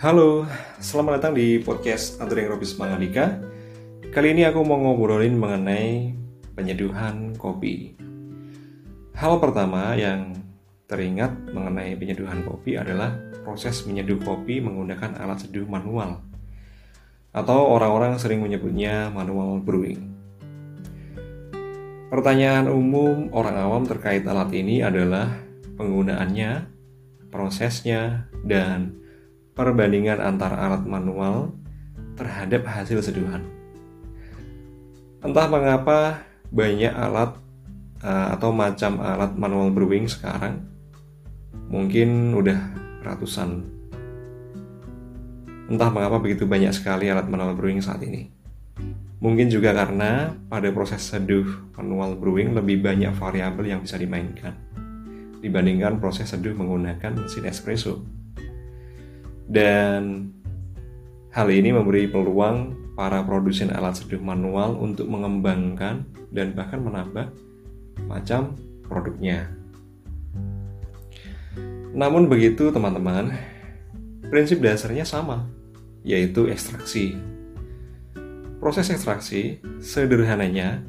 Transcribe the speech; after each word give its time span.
Halo, 0.00 0.48
selamat 0.80 1.20
datang 1.20 1.36
di 1.36 1.60
podcast 1.60 2.24
Andring 2.24 2.48
Robis 2.48 2.72
Mangalika. 2.80 3.36
Kali 4.08 4.32
ini 4.32 4.48
aku 4.48 4.64
mau 4.64 4.80
ngobrolin 4.80 5.36
mengenai 5.36 6.16
penyeduhan 6.56 7.36
kopi. 7.36 8.00
Hal 9.12 9.36
pertama 9.44 9.92
yang 10.00 10.40
teringat 10.88 11.52
mengenai 11.52 12.00
penyeduhan 12.00 12.40
kopi 12.48 12.80
adalah 12.80 13.12
proses 13.44 13.84
menyeduh 13.84 14.16
kopi 14.24 14.64
menggunakan 14.64 15.20
alat 15.20 15.44
seduh 15.44 15.68
manual 15.68 16.24
atau 17.36 17.60
orang-orang 17.68 18.16
sering 18.16 18.40
menyebutnya 18.40 19.12
manual 19.12 19.60
brewing. 19.60 20.16
Pertanyaan 22.08 22.72
umum 22.72 23.28
orang 23.36 23.68
awam 23.68 23.84
terkait 23.84 24.24
alat 24.24 24.48
ini 24.56 24.80
adalah 24.80 25.28
penggunaannya, 25.76 26.72
prosesnya, 27.28 28.32
dan 28.48 28.96
perbandingan 29.60 30.24
antara 30.24 30.56
alat 30.56 30.88
manual 30.88 31.52
terhadap 32.16 32.64
hasil 32.64 33.04
seduhan. 33.04 33.44
Entah 35.20 35.52
mengapa 35.52 36.24
banyak 36.48 36.88
alat 36.88 37.36
uh, 38.00 38.32
atau 38.32 38.56
macam 38.56 38.96
alat 39.04 39.36
manual 39.36 39.68
brewing 39.68 40.08
sekarang 40.08 40.64
mungkin 41.68 42.32
udah 42.32 42.56
ratusan. 43.04 43.68
Entah 45.68 45.92
mengapa 45.92 46.16
begitu 46.24 46.48
banyak 46.48 46.72
sekali 46.72 47.12
alat 47.12 47.28
manual 47.28 47.52
brewing 47.52 47.84
saat 47.84 48.00
ini. 48.00 48.32
Mungkin 49.20 49.52
juga 49.52 49.76
karena 49.76 50.32
pada 50.48 50.72
proses 50.72 51.04
seduh 51.04 51.44
manual 51.76 52.16
brewing 52.16 52.56
lebih 52.56 52.80
banyak 52.80 53.12
variabel 53.12 53.68
yang 53.68 53.84
bisa 53.84 54.00
dimainkan 54.00 54.56
dibandingkan 55.40 56.00
proses 56.00 56.28
seduh 56.32 56.52
menggunakan 56.52 57.16
mesin 57.16 57.48
espresso. 57.48 58.19
Dan 59.50 60.30
hal 61.34 61.50
ini 61.50 61.74
memberi 61.74 62.06
peluang 62.06 62.78
para 62.94 63.26
produsen 63.26 63.74
alat 63.74 63.98
seduh 63.98 64.22
manual 64.22 64.78
untuk 64.78 65.10
mengembangkan 65.10 66.06
dan 66.30 66.54
bahkan 66.54 66.78
menambah 66.78 67.34
macam 68.06 68.54
produknya. 68.86 69.50
Namun 71.90 72.30
begitu 72.30 72.70
teman-teman, 72.70 73.34
prinsip 74.30 74.62
dasarnya 74.62 75.02
sama, 75.02 75.50
yaitu 76.06 76.46
ekstraksi. 76.46 77.18
Proses 78.62 78.94
ekstraksi 78.94 79.58
sederhananya 79.82 80.86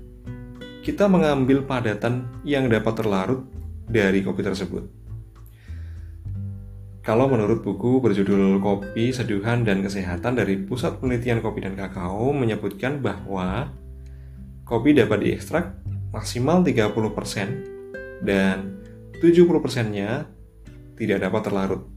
kita 0.86 1.10
mengambil 1.10 1.66
padatan 1.66 2.30
yang 2.46 2.70
dapat 2.70 2.94
terlarut 2.94 3.42
dari 3.90 4.22
kopi 4.22 4.46
tersebut. 4.46 5.01
Kalau 7.02 7.26
menurut 7.26 7.66
buku 7.66 7.98
berjudul 7.98 8.62
Kopi, 8.62 9.10
Seduhan, 9.10 9.66
dan 9.66 9.82
Kesehatan 9.82 10.38
dari 10.38 10.54
Pusat 10.62 11.02
Penelitian 11.02 11.42
Kopi 11.42 11.66
dan 11.66 11.74
Kakao 11.74 12.30
menyebutkan 12.30 13.02
bahwa 13.02 13.74
kopi 14.70 14.94
dapat 14.94 15.26
diekstrak 15.26 15.82
maksimal 16.14 16.62
30% 16.62 18.22
dan 18.22 18.78
70%-nya 19.18 20.30
tidak 20.94 21.18
dapat 21.26 21.42
terlarut 21.42 21.90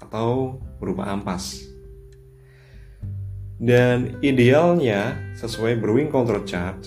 atau 0.00 0.56
berupa 0.80 1.04
ampas. 1.04 1.60
Dan 3.60 4.16
idealnya 4.24 5.20
sesuai 5.36 5.76
Brewing 5.84 6.08
Control 6.08 6.48
Chart, 6.48 6.80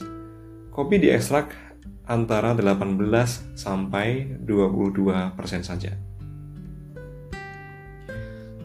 kopi 0.74 0.98
diekstrak 0.98 1.54
antara 2.10 2.58
18 2.58 2.98
sampai 3.54 4.26
22% 4.42 5.38
saja. 5.62 6.09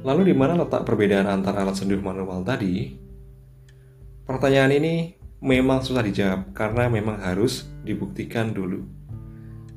Lalu 0.04 0.30
di 0.30 0.34
mana 0.36 0.60
letak 0.60 0.84
perbedaan 0.84 1.24
antara 1.24 1.64
alat 1.64 1.80
seduh 1.80 1.96
manual 1.96 2.44
tadi? 2.44 2.92
Pertanyaan 4.28 4.76
ini 4.76 5.16
memang 5.40 5.80
susah 5.80 6.04
dijawab 6.04 6.52
karena 6.52 6.92
memang 6.92 7.24
harus 7.24 7.64
dibuktikan 7.80 8.52
dulu. 8.52 8.84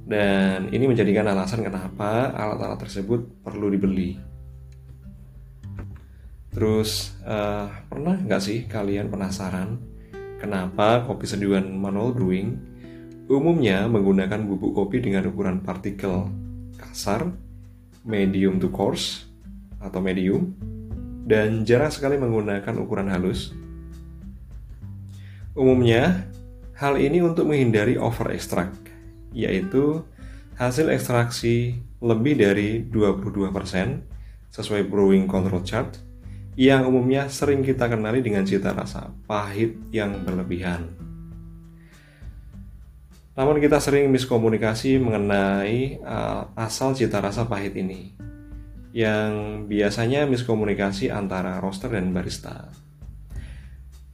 Dan 0.07 0.67
ini 0.75 0.83
menjadikan 0.83 1.31
alasan 1.31 1.63
kenapa 1.63 2.35
alat-alat 2.35 2.79
tersebut 2.79 3.43
perlu 3.43 3.71
dibeli. 3.71 4.19
Terus, 6.51 7.15
uh, 7.23 7.71
pernah 7.87 8.19
nggak 8.19 8.41
sih 8.43 8.67
kalian 8.67 9.07
penasaran 9.07 9.79
kenapa 10.43 11.07
kopi 11.07 11.23
seduhan 11.27 11.71
manual 11.71 12.11
brewing 12.11 12.55
umumnya 13.27 13.83
menggunakan 13.91 14.47
bubuk 14.47 14.75
kopi 14.75 15.03
dengan 15.03 15.27
ukuran 15.27 15.59
partikel 15.59 16.31
kasar, 16.79 17.35
medium 18.07 18.55
to 18.63 18.71
coarse, 18.71 19.26
atau 19.81 19.99
medium 20.01 20.53
dan 21.27 21.67
jarang 21.67 21.91
sekali 21.91 22.15
menggunakan 22.15 22.73
ukuran 22.79 23.11
halus. 23.11 23.51
Umumnya, 25.57 26.29
hal 26.77 26.95
ini 27.01 27.19
untuk 27.19 27.49
menghindari 27.49 27.99
over 27.99 28.31
extract, 28.31 28.77
yaitu 29.35 30.05
hasil 30.55 30.87
ekstraksi 30.93 31.81
lebih 31.99 32.37
dari 32.39 32.85
22% 32.87 33.51
sesuai 34.53 34.85
Brewing 34.87 35.25
Control 35.27 35.65
Chart 35.65 35.91
yang 36.57 36.89
umumnya 36.89 37.29
sering 37.29 37.61
kita 37.61 37.85
kenali 37.85 38.21
dengan 38.23 38.41
cita 38.41 38.73
rasa 38.73 39.13
pahit 39.29 39.77
yang 39.93 40.25
berlebihan. 40.25 40.89
Namun 43.37 43.61
kita 43.61 43.77
sering 43.77 44.09
miskomunikasi 44.09 44.97
mengenai 44.97 46.01
uh, 46.01 46.49
asal 46.57 46.97
cita 46.97 47.21
rasa 47.21 47.45
pahit 47.45 47.77
ini 47.77 48.17
yang 48.95 49.65
biasanya 49.67 50.23
miskomunikasi 50.27 51.11
antara 51.11 51.59
roster 51.59 51.91
dan 51.91 52.11
barista. 52.15 52.71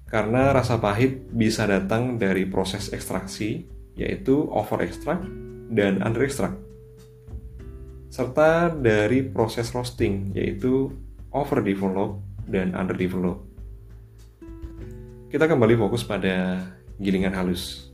Karena 0.10 0.54
rasa 0.54 0.78
pahit 0.78 1.26
bisa 1.34 1.66
datang 1.66 2.22
dari 2.22 2.46
proses 2.46 2.94
ekstraksi, 2.94 3.66
yaitu 3.98 4.46
over 4.54 4.86
extract 4.86 5.26
dan 5.74 6.02
under 6.06 6.22
extract. 6.22 6.58
Serta 8.14 8.70
dari 8.70 9.26
proses 9.26 9.74
roasting, 9.74 10.30
yaitu 10.38 10.94
over 11.34 11.66
develop 11.66 12.22
dan 12.46 12.78
under 12.78 12.94
develop. 12.94 13.42
Kita 15.34 15.50
kembali 15.50 15.74
fokus 15.82 16.06
pada 16.06 16.62
gilingan 17.02 17.34
halus. 17.34 17.90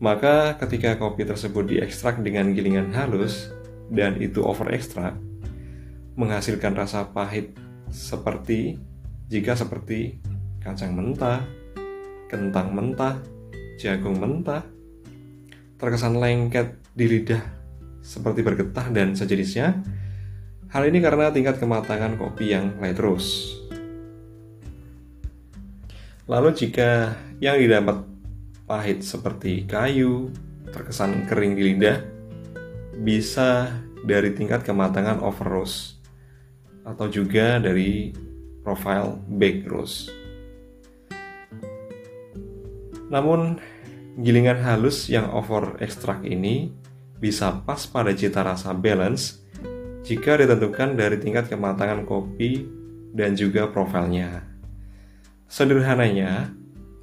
Maka 0.00 0.56
ketika 0.56 0.96
kopi 0.96 1.28
tersebut 1.28 1.68
diekstrak 1.68 2.24
dengan 2.24 2.56
gilingan 2.56 2.96
halus 2.96 3.52
dan 3.92 4.16
itu 4.16 4.40
over 4.40 4.72
extract, 4.72 5.20
menghasilkan 6.18 6.74
rasa 6.74 7.10
pahit 7.10 7.54
seperti 7.90 8.78
jika 9.30 9.54
seperti 9.54 10.18
kacang 10.58 10.94
mentah, 10.94 11.46
kentang 12.26 12.74
mentah, 12.74 13.22
jagung 13.78 14.18
mentah, 14.18 14.66
terkesan 15.78 16.18
lengket 16.18 16.78
di 16.98 17.06
lidah 17.06 17.42
seperti 18.02 18.42
bergetah 18.42 18.90
dan 18.90 19.14
sejenisnya. 19.14 19.78
Hal 20.70 20.86
ini 20.86 21.02
karena 21.02 21.30
tingkat 21.34 21.58
kematangan 21.62 22.18
kopi 22.18 22.54
yang 22.54 22.78
light 22.78 22.98
roast. 22.98 23.58
Lalu 26.30 26.54
jika 26.54 27.18
yang 27.42 27.58
didapat 27.58 28.06
pahit 28.66 29.02
seperti 29.02 29.66
kayu, 29.66 30.30
terkesan 30.70 31.26
kering 31.26 31.58
di 31.58 31.74
lidah, 31.74 31.98
bisa 33.02 33.66
dari 34.06 34.30
tingkat 34.34 34.62
kematangan 34.62 35.22
over 35.22 35.46
roast 35.46 35.99
atau 36.90 37.06
juga 37.06 37.62
dari 37.62 38.10
profile 38.66 39.16
back 39.38 39.64
rose. 39.70 40.10
Namun, 43.10 43.58
gilingan 44.22 44.62
halus 44.62 45.10
yang 45.10 45.26
over 45.34 45.74
extract 45.82 46.22
ini 46.22 46.70
bisa 47.18 47.52
pas 47.66 47.84
pada 47.90 48.14
cita 48.14 48.40
rasa 48.46 48.70
balance 48.72 49.42
jika 50.06 50.40
ditentukan 50.40 50.96
dari 50.96 51.20
tingkat 51.20 51.50
kematangan 51.50 52.06
kopi 52.06 52.64
dan 53.12 53.34
juga 53.34 53.68
profilnya. 53.68 54.46
Sederhananya, 55.50 56.54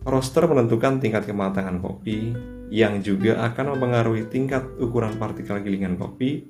roster 0.07 0.47
menentukan 0.47 1.03
tingkat 1.03 1.27
kematangan 1.27 1.83
kopi 1.83 2.31
yang 2.71 3.03
juga 3.03 3.43
akan 3.43 3.75
mempengaruhi 3.75 4.27
tingkat 4.31 4.63
ukuran 4.79 5.15
partikel 5.19 5.59
gilingan 5.59 5.99
kopi 5.99 6.47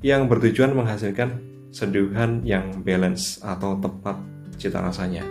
yang 0.00 0.24
bertujuan 0.24 0.72
menghasilkan 0.72 1.40
seduhan 1.70 2.42
yang 2.44 2.80
balance 2.80 3.40
atau 3.44 3.76
tepat 3.78 4.16
cita 4.56 4.82
rasanya. 4.82 5.24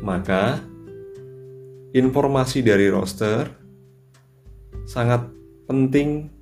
Maka, 0.00 0.58
informasi 1.92 2.64
dari 2.64 2.88
roster 2.88 3.52
sangat 4.88 5.28
penting 5.68 6.32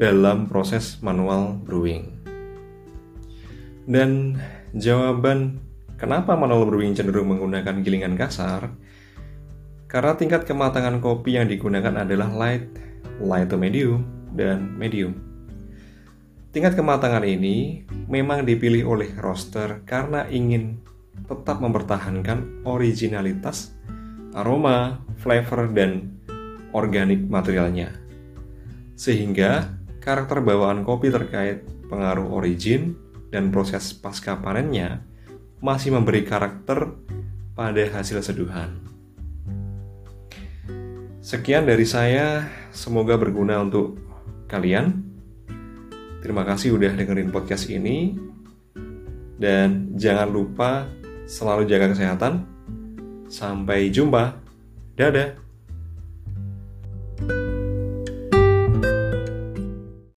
dalam 0.00 0.48
proses 0.48 0.98
manual 1.04 1.60
brewing. 1.62 2.10
Dan 3.86 4.38
jawaban 4.72 5.60
kenapa 6.00 6.34
manual 6.34 6.66
brewing 6.66 6.96
cenderung 6.96 7.30
menggunakan 7.30 7.82
gilingan 7.84 8.16
kasar 8.16 8.72
karena 9.92 10.16
tingkat 10.16 10.48
kematangan 10.48 11.04
kopi 11.04 11.36
yang 11.36 11.52
digunakan 11.52 11.92
adalah 12.00 12.32
light, 12.32 12.64
light 13.20 13.52
to 13.52 13.60
medium, 13.60 14.08
dan 14.32 14.72
medium. 14.80 15.31
Tingkat 16.52 16.76
kematangan 16.76 17.24
ini 17.24 17.80
memang 18.12 18.44
dipilih 18.44 18.84
oleh 18.84 19.08
roaster 19.16 19.80
karena 19.88 20.28
ingin 20.28 20.84
tetap 21.24 21.64
mempertahankan 21.64 22.68
originalitas, 22.68 23.72
aroma, 24.36 25.00
flavor, 25.16 25.72
dan 25.72 26.12
organik 26.76 27.24
materialnya. 27.24 27.96
Sehingga 29.00 29.80
karakter 30.04 30.44
bawaan 30.44 30.84
kopi 30.84 31.08
terkait 31.08 31.64
pengaruh 31.88 32.28
origin 32.28 33.00
dan 33.32 33.48
proses 33.48 33.96
pasca 33.96 34.36
panennya 34.36 35.00
masih 35.64 35.96
memberi 35.96 36.20
karakter 36.20 37.00
pada 37.56 37.80
hasil 37.96 38.20
seduhan. 38.20 38.76
Sekian 41.24 41.64
dari 41.64 41.88
saya, 41.88 42.44
semoga 42.76 43.16
berguna 43.16 43.64
untuk 43.64 43.96
kalian. 44.52 45.11
Terima 46.22 46.46
kasih 46.46 46.78
udah 46.78 46.94
dengerin 46.94 47.34
podcast 47.34 47.66
ini. 47.66 48.14
Dan 49.34 49.98
jangan 49.98 50.30
lupa 50.30 50.86
selalu 51.26 51.66
jaga 51.66 51.90
kesehatan. 51.90 52.46
Sampai 53.26 53.90
jumpa. 53.90 54.38
Dadah. 54.94 55.41